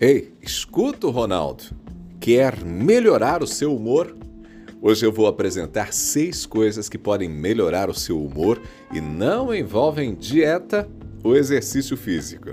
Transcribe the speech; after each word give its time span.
Ei, 0.00 0.32
escuta, 0.40 1.08
Ronaldo. 1.08 1.64
Quer 2.20 2.64
melhorar 2.64 3.42
o 3.42 3.48
seu 3.48 3.74
humor? 3.74 4.16
Hoje 4.80 5.04
eu 5.04 5.10
vou 5.10 5.26
apresentar 5.26 5.92
seis 5.92 6.46
coisas 6.46 6.88
que 6.88 6.96
podem 6.96 7.28
melhorar 7.28 7.90
o 7.90 7.94
seu 7.94 8.24
humor 8.24 8.62
e 8.94 9.00
não 9.00 9.52
envolvem 9.52 10.14
dieta 10.14 10.88
ou 11.24 11.36
exercício 11.36 11.96
físico. 11.96 12.50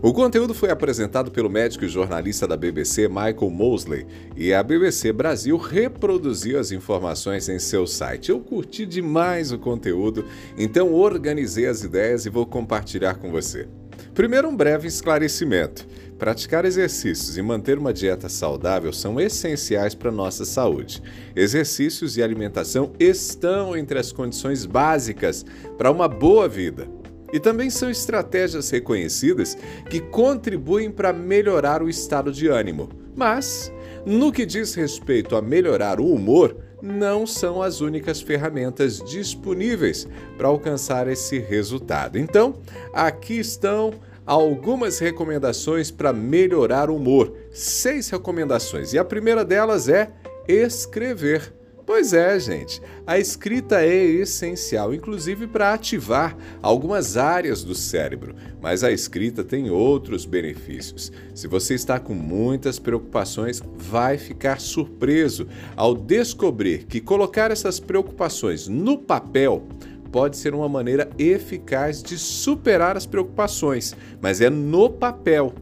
O 0.00 0.14
conteúdo 0.14 0.54
foi 0.54 0.70
apresentado 0.70 1.30
pelo 1.30 1.50
médico 1.50 1.84
e 1.84 1.88
jornalista 1.88 2.48
da 2.48 2.56
BBC 2.56 3.06
Michael 3.06 3.50
Mosley 3.50 4.06
e 4.34 4.54
a 4.54 4.62
BBC 4.62 5.12
Brasil 5.12 5.58
reproduziu 5.58 6.58
as 6.58 6.72
informações 6.72 7.50
em 7.50 7.58
seu 7.58 7.86
site. 7.86 8.30
Eu 8.30 8.40
curti 8.40 8.86
demais 8.86 9.52
o 9.52 9.58
conteúdo, 9.58 10.24
então 10.56 10.94
organizei 10.94 11.66
as 11.66 11.84
ideias 11.84 12.24
e 12.24 12.30
vou 12.30 12.46
compartilhar 12.46 13.16
com 13.16 13.30
você. 13.30 13.68
Primeiro, 14.14 14.48
um 14.48 14.56
breve 14.56 14.86
esclarecimento. 14.88 15.86
Praticar 16.18 16.64
exercícios 16.64 17.36
e 17.36 17.42
manter 17.42 17.78
uma 17.78 17.92
dieta 17.92 18.28
saudável 18.28 18.92
são 18.92 19.20
essenciais 19.20 19.94
para 19.94 20.10
nossa 20.12 20.44
saúde. 20.44 21.02
Exercícios 21.34 22.16
e 22.16 22.22
alimentação 22.22 22.92
estão 22.98 23.76
entre 23.76 23.98
as 23.98 24.12
condições 24.12 24.64
básicas 24.64 25.44
para 25.76 25.90
uma 25.90 26.06
boa 26.06 26.48
vida. 26.48 26.86
E 27.32 27.40
também 27.40 27.70
são 27.70 27.90
estratégias 27.90 28.70
reconhecidas 28.70 29.56
que 29.90 30.00
contribuem 30.00 30.90
para 30.90 31.12
melhorar 31.12 31.82
o 31.82 31.88
estado 31.88 32.30
de 32.30 32.46
ânimo. 32.46 32.90
Mas, 33.16 33.72
no 34.06 34.30
que 34.30 34.46
diz 34.46 34.74
respeito 34.74 35.34
a 35.34 35.42
melhorar 35.42 35.98
o 35.98 36.06
humor, 36.06 36.56
não 36.82 37.26
são 37.26 37.62
as 37.62 37.80
únicas 37.80 38.20
ferramentas 38.20 38.98
disponíveis 38.98 40.08
para 40.36 40.48
alcançar 40.48 41.06
esse 41.06 41.38
resultado. 41.38 42.18
Então, 42.18 42.56
aqui 42.92 43.38
estão 43.38 43.94
algumas 44.26 44.98
recomendações 44.98 45.90
para 45.90 46.12
melhorar 46.12 46.90
o 46.90 46.96
humor. 46.96 47.32
Seis 47.52 48.10
recomendações. 48.10 48.92
E 48.92 48.98
a 48.98 49.04
primeira 49.04 49.44
delas 49.44 49.88
é 49.88 50.10
escrever. 50.48 51.61
Pois 51.94 52.14
é, 52.14 52.40
gente, 52.40 52.80
a 53.06 53.18
escrita 53.18 53.84
é 53.84 53.94
essencial, 53.94 54.94
inclusive 54.94 55.46
para 55.46 55.74
ativar 55.74 56.34
algumas 56.62 57.18
áreas 57.18 57.62
do 57.62 57.74
cérebro, 57.74 58.34
mas 58.62 58.82
a 58.82 58.90
escrita 58.90 59.44
tem 59.44 59.68
outros 59.68 60.24
benefícios. 60.24 61.12
Se 61.34 61.46
você 61.46 61.74
está 61.74 62.00
com 62.00 62.14
muitas 62.14 62.78
preocupações, 62.78 63.62
vai 63.76 64.16
ficar 64.16 64.58
surpreso 64.58 65.46
ao 65.76 65.94
descobrir 65.94 66.86
que 66.86 66.98
colocar 66.98 67.50
essas 67.50 67.78
preocupações 67.78 68.68
no 68.68 68.96
papel 68.96 69.62
pode 70.10 70.38
ser 70.38 70.54
uma 70.54 70.70
maneira 70.70 71.10
eficaz 71.18 72.02
de 72.02 72.16
superar 72.16 72.96
as 72.96 73.04
preocupações, 73.04 73.94
mas 74.18 74.40
é 74.40 74.48
no 74.48 74.88
papel 74.88 75.54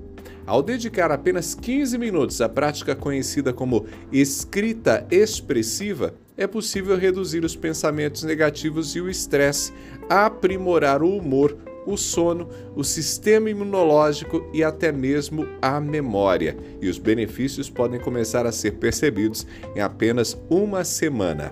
ao 0.46 0.62
dedicar 0.62 1.10
apenas 1.10 1.54
15 1.54 1.96
minutos 1.98 2.40
à 2.40 2.48
prática 2.48 2.94
conhecida 2.94 3.52
como 3.52 3.86
escrita 4.12 5.06
expressiva, 5.10 6.14
é 6.36 6.46
possível 6.46 6.96
reduzir 6.96 7.44
os 7.44 7.54
pensamentos 7.54 8.22
negativos 8.22 8.96
e 8.96 9.00
o 9.00 9.10
estresse, 9.10 9.72
aprimorar 10.08 11.02
o 11.02 11.16
humor, 11.16 11.56
o 11.86 11.96
sono, 11.96 12.48
o 12.74 12.82
sistema 12.82 13.50
imunológico 13.50 14.48
e 14.52 14.62
até 14.64 14.90
mesmo 14.90 15.46
a 15.60 15.80
memória. 15.80 16.56
E 16.80 16.88
os 16.88 16.98
benefícios 16.98 17.68
podem 17.68 18.00
começar 18.00 18.46
a 18.46 18.52
ser 18.52 18.72
percebidos 18.72 19.46
em 19.74 19.80
apenas 19.80 20.36
uma 20.48 20.84
semana. 20.84 21.50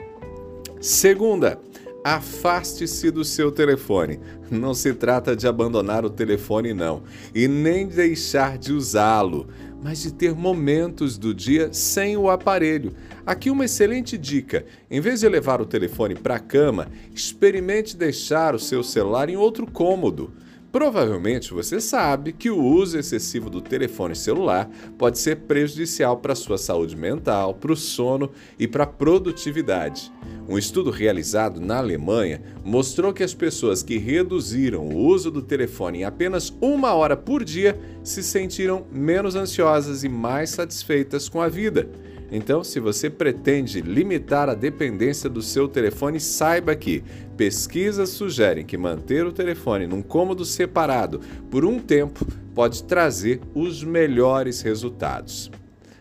Segunda, 0.81 1.59
Afaste-se 2.05 3.11
do 3.11 3.25
seu 3.25 3.51
telefone. 3.51 4.21
Não 4.51 4.73
se 4.73 4.95
trata 4.95 5.35
de 5.35 5.49
abandonar 5.49 6.05
o 6.05 6.11
telefone, 6.11 6.73
não, 6.73 7.03
e 7.35 7.49
nem 7.49 7.87
deixar 7.87 8.57
de 8.57 8.73
usá-lo, 8.73 9.49
mas 9.83 10.03
de 10.03 10.13
ter 10.13 10.35
momentos 10.35 11.19
do 11.19 11.35
dia 11.35 11.73
sem 11.73 12.17
o 12.17 12.31
aparelho. 12.31 12.95
Aqui 13.27 13.51
uma 13.51 13.65
excelente 13.65 14.17
dica: 14.17 14.65
em 14.91 15.01
vez 15.01 15.21
de 15.21 15.29
levar 15.29 15.61
o 15.61 15.67
telefone 15.67 16.15
para 16.15 16.37
a 16.37 16.41
cama, 16.41 16.89
experimente 17.15 17.97
deixar 17.97 18.55
o 18.55 18.61
seu 18.61 18.83
celular 18.83 19.29
em 19.29 19.37
outro 19.37 19.67
cômodo. 19.71 20.33
Provavelmente 20.71 21.55
você 21.55 21.81
sabe 21.81 22.31
que 22.31 22.51
o 22.51 22.63
uso 22.63 22.99
excessivo 22.99 23.49
do 23.49 23.61
telefone 23.61 24.15
celular 24.15 24.69
pode 24.99 25.19
ser 25.19 25.37
prejudicial 25.37 26.19
para 26.19 26.35
a 26.35 26.37
sua 26.37 26.59
saúde 26.59 26.95
mental, 26.95 27.55
para 27.55 27.73
o 27.73 27.77
sono 27.77 28.31
e 28.59 28.69
para 28.69 28.85
a 28.85 28.87
produtividade. 28.87 30.13
Um 30.47 30.59
estudo 30.59 30.91
realizado 30.91 31.59
na 31.59 31.79
Alemanha 31.79 32.43
mostrou 32.63 33.15
que 33.15 33.23
as 33.23 33.33
pessoas 33.33 33.83
que 33.83 33.97
reduziram 33.97 34.87
o 34.87 35.07
uso 35.07 35.31
do 35.31 35.41
telefone 35.41 36.01
em 36.01 36.05
apenas 36.05 36.55
uma 36.61 36.93
hora 36.93 37.17
por 37.17 37.45
dia 37.45 37.79
se 38.05 38.23
sentiram 38.23 38.87
menos 38.93 39.35
ansiosas 39.35 40.05
e 40.05 40.09
mais 40.09 40.51
satisfeitas 40.51 41.31
com 41.31 41.41
a 41.41 41.49
vida. 41.49 41.89
Então, 42.31 42.63
se 42.63 42.79
você 42.79 43.09
pretende 43.09 43.81
limitar 43.81 44.49
a 44.49 44.55
dependência 44.55 45.31
do 45.31 45.41
seu 45.41 45.67
telefone, 45.67 46.21
saiba 46.21 46.77
que 46.77 47.03
pesquisas 47.37 48.11
sugerem 48.11 48.67
que 48.67 48.77
manter 48.77 49.25
o 49.25 49.33
telefone 49.33 49.87
num 49.87 50.03
cômodo 50.03 50.45
separado 50.45 51.21
por 51.51 51.65
um 51.65 51.79
tempo 51.79 52.27
pode 52.55 52.85
trazer 52.85 53.41
os 53.55 53.83
melhores 53.83 54.61
resultados. 54.61 55.51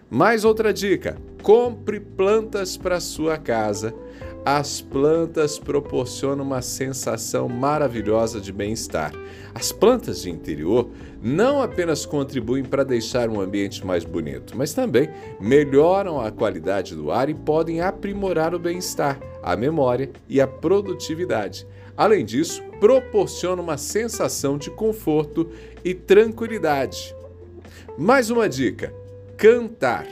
Mais 0.09 0.43
outra 0.43 0.73
dica: 0.73 1.17
compre 1.41 1.99
plantas 1.99 2.77
para 2.77 2.99
sua 2.99 3.37
casa 3.37 3.93
as 4.49 4.79
plantas 4.79 5.59
proporcionam 5.59 6.45
uma 6.45 6.61
sensação 6.61 7.49
maravilhosa 7.49 8.39
de 8.39 8.53
bem-estar. 8.53 9.11
As 9.53 9.73
plantas 9.73 10.21
de 10.21 10.29
interior 10.29 10.89
não 11.21 11.61
apenas 11.61 12.05
contribuem 12.05 12.63
para 12.63 12.85
deixar 12.85 13.27
um 13.27 13.41
ambiente 13.41 13.85
mais 13.85 14.05
bonito, 14.05 14.57
mas 14.57 14.73
também 14.73 15.09
melhoram 15.37 16.17
a 16.17 16.31
qualidade 16.31 16.95
do 16.95 17.11
ar 17.11 17.29
e 17.29 17.33
podem 17.33 17.81
aprimorar 17.81 18.55
o 18.55 18.59
bem-estar, 18.59 19.19
a 19.43 19.53
memória 19.57 20.09
e 20.29 20.39
a 20.39 20.47
produtividade. 20.47 21.67
Além 21.97 22.23
disso, 22.23 22.63
proporcionam 22.79 23.61
uma 23.61 23.77
sensação 23.77 24.57
de 24.57 24.71
conforto 24.71 25.51
e 25.83 25.93
tranquilidade. 25.93 27.13
Mais 27.97 28.29
uma 28.29 28.47
dica: 28.47 28.93
cantar. 29.35 30.07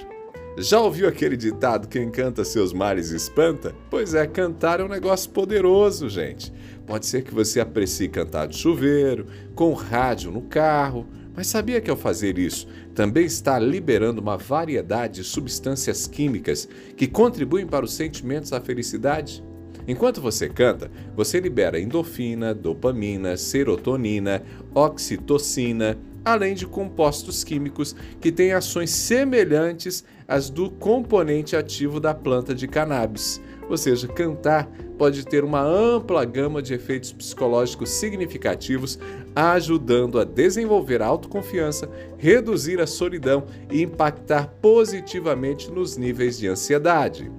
Já 0.58 0.80
ouviu 0.80 1.08
aquele 1.08 1.36
ditado: 1.36 1.88
quem 1.88 2.10
canta 2.10 2.46
seus 2.46 2.72
males 2.72 3.10
espanta? 3.12 3.76
Pois 3.90 4.14
é, 4.14 4.26
cantar 4.26 4.80
é 4.80 4.84
um 4.84 4.88
negócio 4.88 5.30
poderoso, 5.30 6.08
gente. 6.10 6.52
Pode 6.88 7.06
ser 7.06 7.24
que 7.24 7.34
você 7.34 7.60
aprecie 7.60 8.08
cantar 8.08 8.48
de 8.48 8.58
chuveiro, 8.58 9.26
com 9.54 9.74
rádio 9.74 10.32
no 10.32 10.44
carro, 10.44 11.08
mas 11.36 11.48
sabia 11.48 11.82
que 11.82 11.90
ao 11.90 11.98
fazer 11.98 12.38
isso 12.38 12.68
também 12.94 13.26
está 13.26 13.60
liberando 13.60 14.22
uma 14.22 14.38
variedade 14.38 15.16
de 15.16 15.24
substâncias 15.26 16.08
químicas 16.08 16.70
que 16.96 17.08
contribuem 17.08 17.68
para 17.68 17.84
os 17.84 17.94
sentimentos 17.94 18.52
da 18.52 18.62
felicidade? 18.62 19.44
Enquanto 19.88 20.22
você 20.22 20.48
canta, 20.48 20.90
você 21.16 21.40
libera 21.40 21.80
endorfina, 21.80 22.54
dopamina, 22.54 23.36
serotonina, 23.36 24.42
oxitocina, 24.74 25.98
além 26.26 26.56
de 26.56 26.66
compostos 26.66 27.44
químicos 27.44 27.96
que 28.20 28.32
têm 28.32 28.52
ações 28.52 28.90
semelhantes 28.90 30.04
às 30.28 30.50
do 30.50 30.72
componente 30.72 31.56
ativo 31.56 32.00
da 32.00 32.16
planta 32.16 32.56
de 32.56 32.68
cannabis. 32.68 33.40
Ou 33.70 33.78
seja, 33.78 34.08
cantar 34.08 34.68
pode 34.98 35.26
ter 35.26 35.44
uma 35.44 35.62
ampla 35.62 36.26
gama 36.26 36.62
de 36.62 36.74
efeitos 36.74 37.12
psicológicos 37.12 37.90
significativos, 37.90 39.00
ajudando 39.36 40.20
a 40.20 40.24
desenvolver 40.24 41.02
a 41.02 41.08
autoconfiança, 41.08 41.90
reduzir 42.18 42.82
a 42.82 42.88
solidão 42.88 43.46
e 43.72 43.82
impactar 43.82 44.48
positivamente 44.62 45.72
nos 45.72 45.98
níveis 45.98 46.38
de 46.38 46.48
ansiedade. 46.48 47.32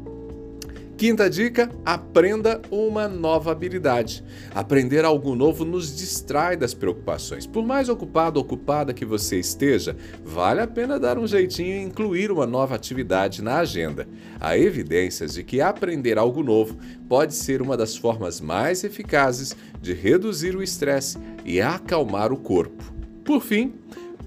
Quinta 0.97 1.29
dica: 1.29 1.71
aprenda 1.85 2.61
uma 2.71 3.07
nova 3.07 3.53
habilidade. 3.53 4.25
Aprender 4.55 5.05
algo 5.05 5.35
novo 5.35 5.63
nos 5.63 5.95
distrai 5.95 6.57
das 6.57 6.73
preocupações. 6.73 7.47
Por 7.47 7.65
mais 7.65 7.91
ocupado 7.91 8.39
ou 8.41 8.45
ocupada 8.47 8.95
que 8.95 9.05
você 9.05 9.39
esteja, 9.39 9.95
vale 10.25 10.61
a 10.61 10.67
pena 10.67 10.99
dar 10.99 11.19
um 11.19 11.27
jeitinho 11.27 11.77
e 11.77 11.83
incluir 11.83 12.33
uma 12.33 12.47
nova 12.47 12.75
atividade 12.75 13.43
na 13.43 13.59
agenda. 13.59 14.09
Há 14.41 14.57
evidências 14.57 15.35
de 15.35 15.45
que 15.45 15.61
aprender 15.61 16.17
algo 16.17 16.43
novo 16.43 16.79
pode 17.07 17.35
ser 17.35 17.61
uma 17.61 17.77
das 17.77 17.95
formas 17.95 18.41
mais 18.41 18.83
eficazes 18.83 19.55
de 19.83 19.93
reduzir 19.93 20.57
o 20.57 20.63
estresse 20.63 21.19
e 21.45 21.61
acalmar 21.61 22.33
o 22.33 22.39
corpo. 22.39 22.83
Por 23.23 23.43
fim, 23.43 23.75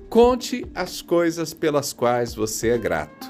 conte 0.07 0.65
as 0.75 1.01
coisas 1.01 1.51
pelas 1.51 1.93
quais 1.93 2.35
você 2.35 2.69
é 2.69 2.77
grato 2.77 3.28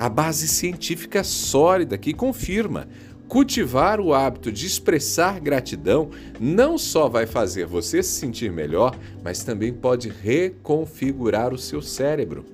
a 0.00 0.08
base 0.08 0.48
científica 0.48 1.22
sólida 1.22 1.98
que 1.98 2.14
confirma. 2.14 2.88
Cultivar 3.28 4.00
o 4.00 4.14
hábito 4.14 4.50
de 4.50 4.66
expressar 4.66 5.38
gratidão 5.38 6.08
não 6.40 6.78
só 6.78 7.06
vai 7.06 7.26
fazer 7.26 7.66
você 7.66 8.02
se 8.02 8.18
sentir 8.18 8.50
melhor, 8.50 8.98
mas 9.22 9.44
também 9.44 9.74
pode 9.74 10.08
reconfigurar 10.08 11.52
o 11.52 11.58
seu 11.58 11.82
cérebro. 11.82 12.46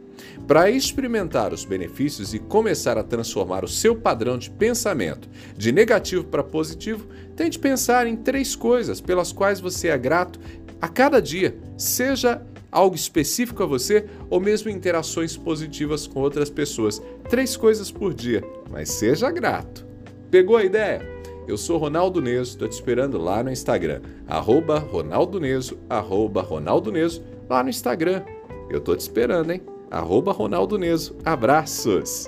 Para 0.44 0.68
experimentar 0.70 1.52
os 1.52 1.64
benefícios 1.64 2.34
e 2.34 2.40
começar 2.40 2.98
a 2.98 3.04
transformar 3.04 3.64
o 3.64 3.68
seu 3.68 3.94
padrão 3.94 4.36
de 4.36 4.50
pensamento 4.50 5.28
de 5.56 5.70
negativo 5.70 6.24
para 6.24 6.42
positivo, 6.42 7.06
tente 7.36 7.60
pensar 7.60 8.08
em 8.08 8.16
três 8.16 8.56
coisas 8.56 9.00
pelas 9.00 9.30
quais 9.30 9.60
você 9.60 9.88
é 9.88 9.96
grato 9.96 10.40
a 10.80 10.88
cada 10.88 11.22
dia, 11.22 11.56
seja 11.76 12.42
algo 12.70 12.94
específico 12.94 13.62
a 13.62 13.66
você 13.66 14.06
ou 14.28 14.40
mesmo 14.40 14.70
interações 14.70 15.36
positivas 15.36 16.06
com 16.06 16.20
outras 16.20 16.50
pessoas. 16.50 17.00
Três 17.28 17.56
coisas 17.56 17.90
por 17.90 18.12
dia, 18.12 18.42
mas 18.70 18.90
seja 18.90 19.30
grato. 19.30 19.86
Pegou 20.30 20.56
a 20.56 20.64
ideia? 20.64 21.16
Eu 21.46 21.56
sou 21.56 21.78
Ronaldo 21.78 22.20
Neso, 22.20 22.50
estou 22.50 22.66
te 22.66 22.72
esperando 22.72 23.18
lá 23.18 23.42
no 23.42 23.52
Instagram, 23.52 24.00
arroba 24.26 24.80
Ronaldo 24.80 25.38
Neso, 25.38 25.78
arroba 25.88 26.42
Ronaldo 26.42 26.90
Neso, 26.90 27.22
lá 27.48 27.62
no 27.62 27.70
Instagram. 27.70 28.22
Eu 28.68 28.80
tô 28.80 28.96
te 28.96 29.00
esperando, 29.00 29.52
hein? 29.52 29.62
Arroba 29.88 30.32
Ronaldo 30.32 30.76
Neso. 30.76 31.16
Abraços! 31.24 32.26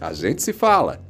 A 0.00 0.12
gente 0.12 0.40
se 0.42 0.52
fala! 0.52 1.09